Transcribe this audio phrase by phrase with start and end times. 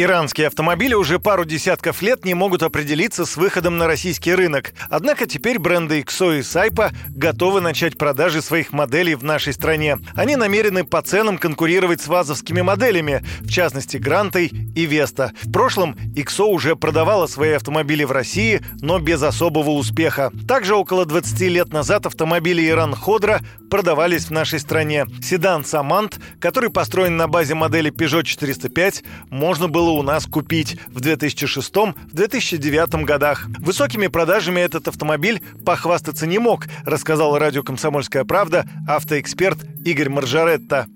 [0.00, 4.72] Иранские автомобили уже пару десятков лет не могут определиться с выходом на российский рынок.
[4.88, 9.98] Однако теперь бренды XO и Сайпа готовы начать продажи своих моделей в нашей стране.
[10.14, 15.32] Они намерены по ценам конкурировать с вазовскими моделями, в частности Грантой и Веста.
[15.42, 20.30] В прошлом XO уже продавала свои автомобили в России, но без особого успеха.
[20.46, 25.06] Также около 20 лет назад автомобили Иран Ходра продавались в нашей стране.
[25.22, 30.76] Седан Самант, который построен на базе модели Peugeot 405, можно было было у нас купить
[30.88, 33.46] в 2006-2009 годах.
[33.58, 39.56] Высокими продажами этот автомобиль похвастаться не мог, рассказал радио «Комсомольская правда» автоэксперт
[39.86, 40.88] Игорь Маржаретта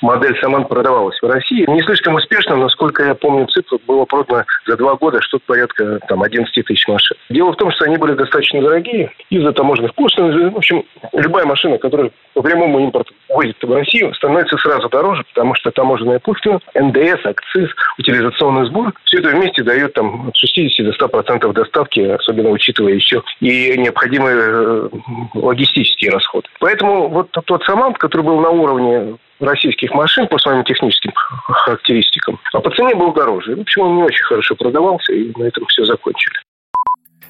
[0.00, 1.68] модель Саман продавалась в России.
[1.68, 6.22] Не слишком успешно, насколько я помню цифру, было продано за два года что-то порядка там,
[6.22, 7.16] 11 тысяч машин.
[7.30, 10.50] Дело в том, что они были достаточно дорогие из-за таможенных пошлин.
[10.50, 15.54] В общем, любая машина, которая по прямому импорту ввозит в Россию, становится сразу дороже, потому
[15.54, 20.92] что таможенная пошлина, НДС, акциз, утилизационный сбор, все это вместе дает там, от 60 до
[20.92, 24.88] 100 процентов доставки, особенно учитывая еще и необходимые э,
[25.34, 26.48] логистические расходы.
[26.60, 32.60] Поэтому вот тот Самант, который был на уровне российских машин по своим техническим характеристикам, а
[32.60, 33.56] по цене был дороже.
[33.56, 36.36] В общем, он не очень хорошо продавался, и на этом все закончили.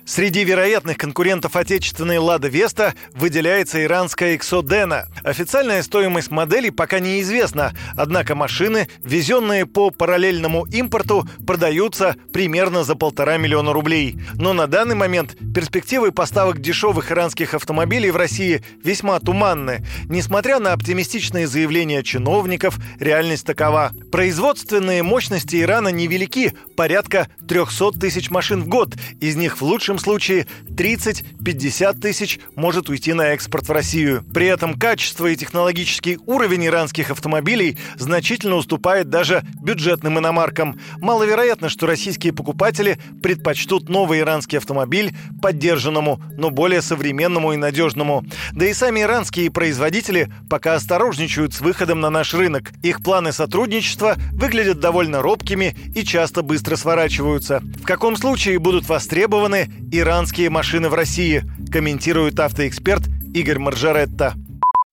[0.09, 5.07] Среди вероятных конкурентов отечественной «Лада Веста» выделяется иранская «Эксодена».
[5.23, 13.37] Официальная стоимость модели пока неизвестна, однако машины, везенные по параллельному импорту, продаются примерно за полтора
[13.37, 14.19] миллиона рублей.
[14.33, 19.85] Но на данный момент перспективы поставок дешевых иранских автомобилей в России весьма туманны.
[20.09, 23.93] Несмотря на оптимистичные заявления чиновников, реальность такова.
[24.11, 30.19] Производственные мощности Ирана невелики, порядка 300 тысяч машин в год, из них в лучшем лучшем
[30.19, 34.25] случае 30-50 тысяч может уйти на экспорт в Россию.
[34.33, 40.79] При этом качество и технологический уровень иранских автомобилей значительно уступает даже бюджетным иномаркам.
[40.99, 48.25] Маловероятно, что российские покупатели предпочтут новый иранский автомобиль поддержанному, но более современному и надежному.
[48.53, 52.73] Да и сами иранские производители пока осторожничают с выходом на наш рынок.
[52.83, 57.63] Их планы сотрудничества выглядят довольно робкими и часто быстро сворачиваются.
[57.83, 63.03] В каком случае будут востребованы иранские машины в России, комментирует автоэксперт
[63.35, 64.35] Игорь Маржаретта.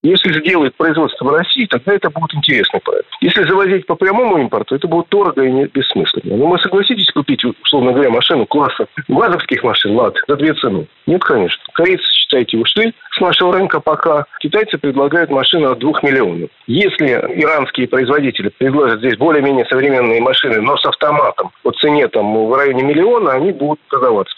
[0.06, 3.08] Если сделают производство в России, тогда это будет интересный проект.
[3.22, 6.38] Если завозить по прямому импорту, это будет дорого и не бессмысленно.
[6.38, 10.88] Но вы согласитесь купить, условно говоря, машину класса газовских машин, ЛАД, за две цены?
[11.08, 11.60] Нет, конечно.
[11.74, 14.26] Корейцы, считайте, ушли с нашего рынка пока.
[14.42, 16.52] Китайцы предлагают машину от двух миллионов.
[16.68, 22.54] Если иранские производители предложат здесь более-менее современные машины, но с автоматом по цене там в
[22.54, 24.36] районе миллиона, они будут продаваться.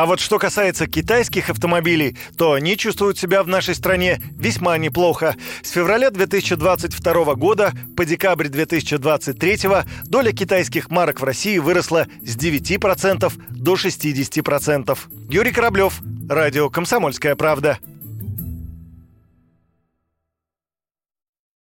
[0.00, 5.36] А вот что касается китайских автомобилей, то они чувствуют себя в нашей стране весьма неплохо.
[5.60, 9.58] С февраля 2022 года по декабрь 2023
[10.04, 14.98] доля китайских марок в России выросла с 9% до 60%.
[15.28, 16.00] Юрий Кораблев,
[16.30, 17.78] Радио «Комсомольская правда».